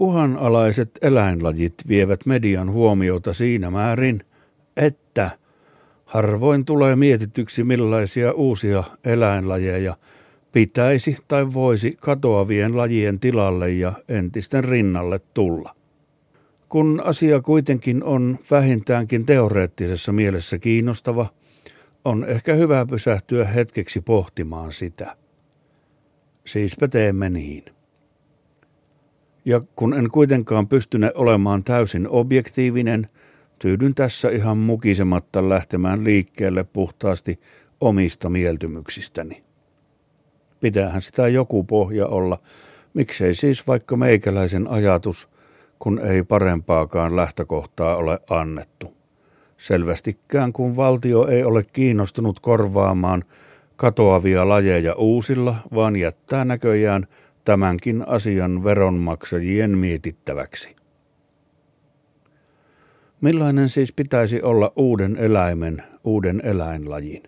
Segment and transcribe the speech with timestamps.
[0.00, 4.24] Uhanalaiset eläinlajit vievät median huomiota siinä määrin,
[4.76, 5.30] että
[6.04, 9.96] harvoin tulee mietityksi millaisia uusia eläinlajeja
[10.52, 15.74] pitäisi tai voisi katoavien lajien tilalle ja entisten rinnalle tulla.
[16.68, 21.26] Kun asia kuitenkin on vähintäänkin teoreettisessa mielessä kiinnostava,
[22.04, 25.16] on ehkä hyvä pysähtyä hetkeksi pohtimaan sitä.
[26.46, 27.64] Siispä teemme niin.
[29.48, 33.08] Ja kun en kuitenkaan pystyne olemaan täysin objektiivinen,
[33.58, 37.40] tyydyn tässä ihan mukisematta lähtemään liikkeelle puhtaasti
[37.80, 39.42] omista mieltymyksistäni.
[40.60, 42.38] Pitäähän sitä joku pohja olla,
[42.94, 45.28] miksei siis vaikka meikäläisen ajatus,
[45.78, 48.94] kun ei parempaakaan lähtökohtaa ole annettu.
[49.56, 53.24] Selvästikään kun valtio ei ole kiinnostunut korvaamaan
[53.76, 57.06] katoavia lajeja uusilla, vaan jättää näköjään
[57.48, 60.76] tämänkin asian veronmaksajien mietittäväksi.
[63.20, 67.22] Millainen siis pitäisi olla uuden eläimen, uuden eläinlajin?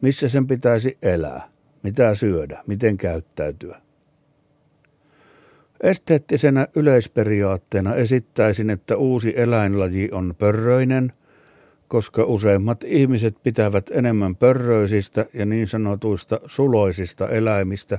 [0.00, 1.48] Missä sen pitäisi elää?
[1.82, 2.62] Mitä syödä?
[2.66, 3.80] Miten käyttäytyä?
[5.82, 11.12] Esteettisenä yleisperiaatteena esittäisin, että uusi eläinlaji on pörröinen,
[11.88, 17.98] koska useimmat ihmiset pitävät enemmän pörröisistä ja niin sanotuista suloisista eläimistä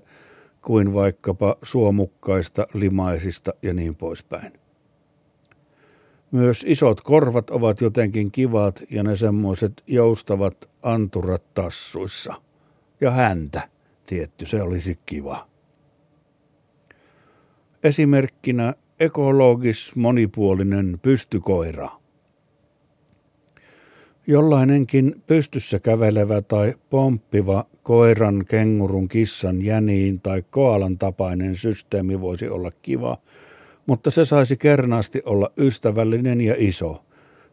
[0.66, 4.53] kuin vaikkapa suomukkaista, limaisista ja niin poispäin.
[6.31, 12.33] Myös isot korvat ovat jotenkin kivat ja ne semmoiset joustavat anturat tassuissa.
[13.02, 13.69] Ja häntä,
[14.05, 15.47] tietty, se olisi kiva.
[17.83, 21.89] Esimerkkinä ekologis monipuolinen pystykoira.
[24.28, 32.72] Jollainenkin pystyssä kävelevä tai pomppiva koiran, kengurun, kissan, jäniin tai koalan tapainen systeemi voisi olla
[32.82, 33.17] kiva,
[33.86, 37.04] mutta se saisi kernaasti olla ystävällinen ja iso.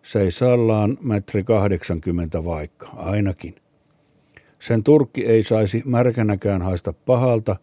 [0.02, 3.54] Seisallaan metri 80 vaikka, ainakin.
[4.58, 7.56] Sen turkki ei saisi märkänäkään haista pahalta,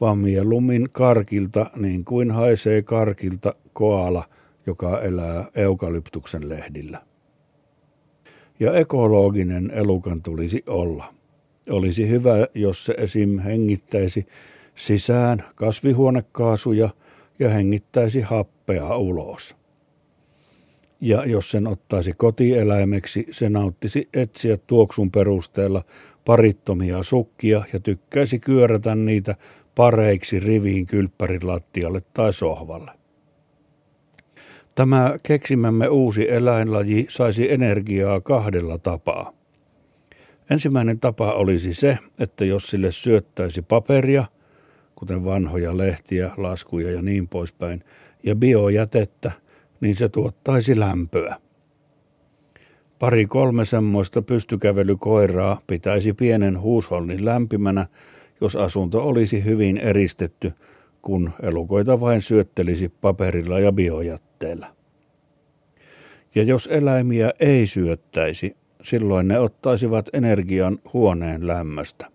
[0.00, 4.24] vaan mieluummin karkilta niin kuin haisee karkilta koala,
[4.66, 7.07] joka elää eukalyptuksen lehdillä.
[8.60, 11.14] Ja ekologinen elukan tulisi olla.
[11.70, 13.38] Olisi hyvä, jos se esim.
[13.38, 14.26] hengittäisi
[14.74, 16.88] sisään kasvihuonekaasuja
[17.38, 19.56] ja hengittäisi happea ulos.
[21.00, 25.82] Ja jos sen ottaisi kotieläimeksi, se nauttisi etsiä tuoksun perusteella
[26.24, 29.34] parittomia sukkia ja tykkäisi kyörätä niitä
[29.74, 32.90] pareiksi riviin kylppärin lattialle tai sohvalle.
[34.78, 39.32] Tämä keksimämme uusi eläinlaji saisi energiaa kahdella tapaa.
[40.50, 44.24] Ensimmäinen tapa olisi se, että jos sille syöttäisi paperia,
[44.94, 47.84] kuten vanhoja lehtiä, laskuja ja niin poispäin,
[48.22, 49.32] ja biojätettä,
[49.80, 51.36] niin se tuottaisi lämpöä.
[52.98, 57.86] Pari kolme semmoista pystykävelykoiraa pitäisi pienen huushollin lämpimänä,
[58.40, 60.52] jos asunto olisi hyvin eristetty,
[61.08, 64.66] kun elukoita vain syöttelisi paperilla ja biojätteellä.
[66.34, 72.06] Ja jos eläimiä ei syöttäisi, silloin ne ottaisivat energian huoneen lämmöstä.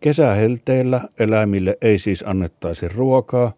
[0.00, 3.52] Kesähelteillä eläimille ei siis annettaisi ruokaa,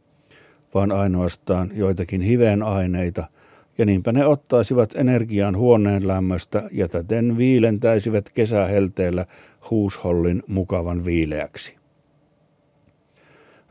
[0.75, 3.25] vaan ainoastaan joitakin hiveenaineita,
[3.79, 9.27] ja niinpä ne ottaisivat energian huoneen lämmöstä ja täten viilentäisivät kesähelteellä
[9.71, 11.82] huushollin mukavan viileäksi.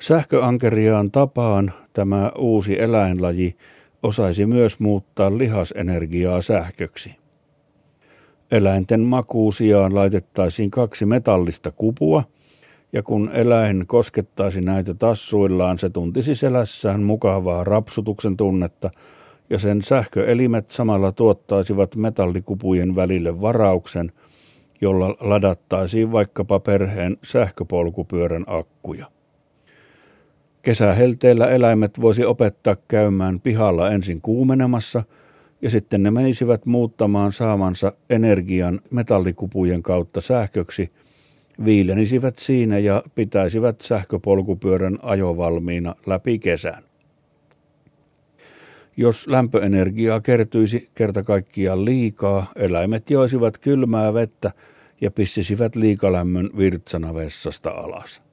[0.01, 3.55] Sähköankeriaan tapaan tämä uusi eläinlaji
[4.03, 7.15] osaisi myös muuttaa lihasenergiaa sähköksi.
[8.51, 12.23] Eläinten makuun sijaan laitettaisiin kaksi metallista kupua,
[12.93, 18.89] ja kun eläin koskettaisi näitä tassuillaan, se tuntisi selässään mukavaa rapsutuksen tunnetta,
[19.49, 24.11] ja sen sähköelimet samalla tuottaisivat metallikupujen välille varauksen,
[24.81, 29.05] jolla ladattaisiin vaikkapa perheen sähköpolkupyörän akkuja.
[30.61, 35.03] Kesähelteellä eläimet voisi opettaa käymään pihalla ensin kuumenemassa
[35.61, 40.89] ja sitten ne menisivät muuttamaan saamansa energian metallikupujen kautta sähköksi,
[41.65, 46.83] viilenisivät siinä ja pitäisivät sähköpolkupyörän ajovalmiina läpi kesän.
[48.97, 54.51] Jos lämpöenergiaa kertyisi kerta kaikkiaan liikaa, eläimet joisivat kylmää vettä
[55.01, 58.30] ja pissisivät liikalämmön virtsana vessasta alas.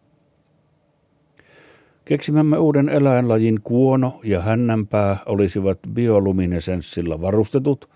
[2.09, 7.89] Keksimämme uuden eläinlajin kuono ja hännänpää olisivat bioluminesenssilla varustetut,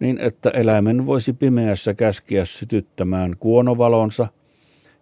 [0.00, 4.26] niin että eläimen voisi pimeässä käskiä sytyttämään kuonovalonsa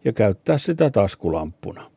[0.04, 1.90] ja käyttää sitä taskulamppuna.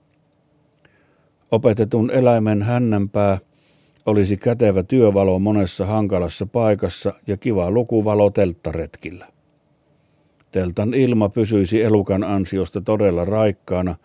[1.51, 3.37] Opetetun eläimen hännänpää
[4.05, 9.27] olisi kätevä työvalo monessa hankalassa paikassa ja kiva lukuvalo telttaretkillä.
[10.51, 13.95] Teltan ilma pysyisi elukan ansiosta todella raikkaana,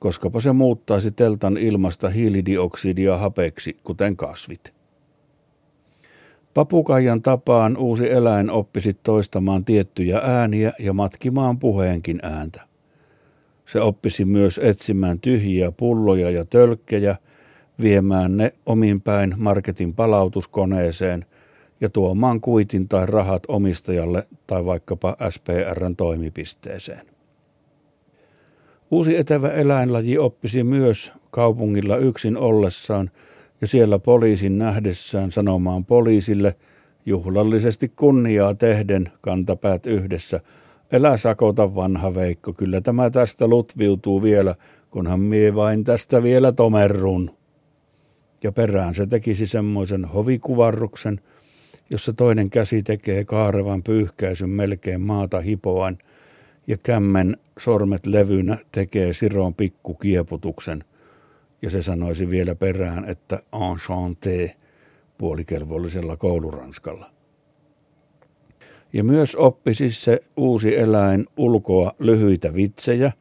[0.00, 4.74] koskapa se muuttaisi teltan ilmasta hiilidioksidia hapeksi, kuten kasvit.
[6.54, 12.62] Papukaijan tapaan uusi eläin oppisi toistamaan tiettyjä ääniä ja matkimaan puheenkin ääntä.
[13.66, 17.16] Se oppisi myös etsimään tyhjiä pulloja ja tölkkejä,
[17.82, 21.26] viemään ne ominpäin marketin palautuskoneeseen
[21.80, 27.09] ja tuomaan kuitin tai rahat omistajalle tai vaikkapa SPRn toimipisteeseen.
[28.90, 33.10] Uusi etävä eläinlaji oppisi myös kaupungilla yksin ollessaan
[33.60, 36.56] ja siellä poliisin nähdessään sanomaan poliisille
[37.06, 40.40] juhlallisesti kunniaa tehden kantapäät yhdessä–
[40.92, 44.54] Elä sakota vanha Veikko, kyllä tämä tästä lutviutuu vielä,
[44.90, 47.30] kunhan mie vain tästä vielä tomerrun.
[48.42, 51.20] Ja perään se tekisi semmoisen hovikuvarruksen,
[51.90, 55.98] jossa toinen käsi tekee kaarevan pyyhkäisyn melkein maata hipoan,
[56.66, 60.84] ja kämmen sormet levynä tekee siron pikkukieputuksen,
[61.62, 64.50] ja se sanoisi vielä perään, että enchanté
[65.18, 67.10] puolikelvollisella kouluranskalla.
[68.92, 73.12] Ja myös oppisi se uusi eläin ulkoa lyhyitä vitsejä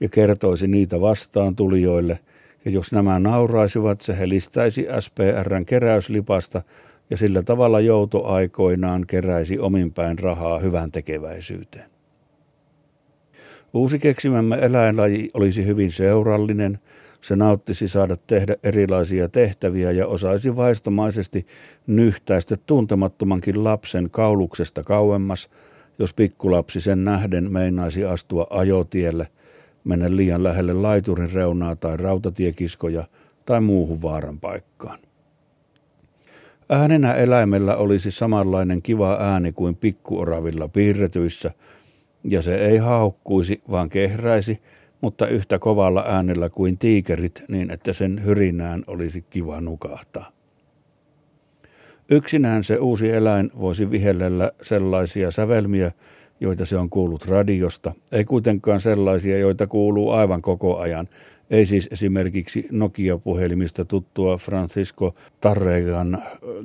[0.00, 2.18] ja kertoisi niitä vastaan tulijoille.
[2.64, 6.62] Ja jos nämä nauraisivat, se helistäisi SPRn keräyslipasta
[7.10, 11.95] ja sillä tavalla joutoaikoinaan keräisi ominpäin rahaa hyvän tekeväisyyteen.
[13.76, 16.78] Uusi keksimämme eläinlaji olisi hyvin seurallinen–
[17.26, 21.46] se nauttisi saada tehdä erilaisia tehtäviä ja osaisi vaistomaisesti
[21.86, 25.50] nyhtäistä tuntemattomankin lapsen kauluksesta kauemmas,
[25.98, 29.28] jos pikkulapsi sen nähden meinaisi astua ajotielle,
[29.84, 33.04] mennä liian lähelle laiturin reunaa tai rautatiekiskoja
[33.46, 34.98] tai muuhun vaaran paikkaan.
[36.68, 41.50] Äänenä eläimellä olisi samanlainen kiva ääni kuin pikkuoravilla piirretyissä,
[42.28, 44.58] ja se ei haukkuisi, vaan kehräisi–
[45.00, 50.30] mutta yhtä kovalla äänellä kuin tiikerit niin, että sen hyrinään olisi kiva nukahtaa.
[52.10, 55.92] Yksinään se uusi eläin voisi vihellellä sellaisia sävelmiä,
[56.40, 61.08] joita se on kuullut radiosta, ei kuitenkaan sellaisia, joita kuuluu aivan koko ajan,
[61.50, 66.22] ei siis esimerkiksi Nokia-puhelimista tuttua Francisco Tarregan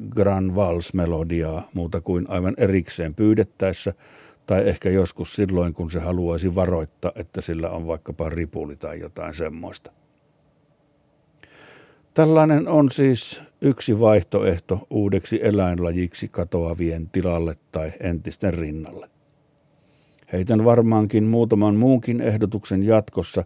[0.10, 3.94] Gran Vals-melodiaa muuta kuin aivan erikseen pyydettäessä–
[4.46, 9.36] tai ehkä joskus silloin, kun se haluaisi varoittaa, että sillä on vaikkapa ripuli tai jotain
[9.36, 9.92] semmoista.
[12.14, 19.10] Tällainen on siis yksi vaihtoehto uudeksi eläinlajiksi katoavien tilalle tai entisten rinnalle.
[20.34, 23.44] Heitän varmaankin muutaman muunkin ehdotuksen jatkossa,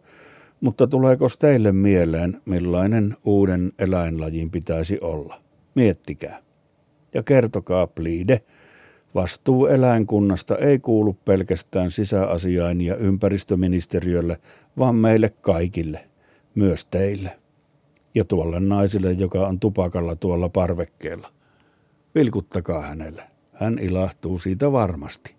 [0.61, 5.41] mutta tuleeko teille mieleen, millainen uuden eläinlajin pitäisi olla?
[5.75, 6.39] Miettikää.
[7.13, 8.41] Ja kertokaa, pliide,
[9.15, 14.37] Vastuu eläinkunnasta ei kuulu pelkästään sisäasiain ja ympäristöministeriölle,
[14.79, 16.05] vaan meille kaikille,
[16.55, 17.39] myös teille.
[18.15, 21.31] Ja tuolle naisille, joka on tupakalla tuolla parvekkeella.
[22.15, 23.23] Vilkuttakaa hänelle.
[23.53, 25.35] Hän ilahtuu siitä varmasti.